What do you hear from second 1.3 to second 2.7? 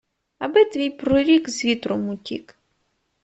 з вітром утік!